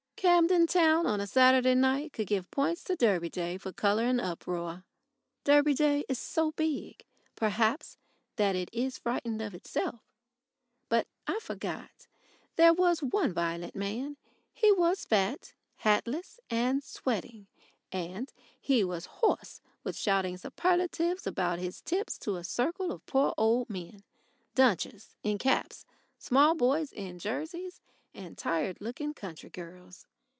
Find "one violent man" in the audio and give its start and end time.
13.01-14.15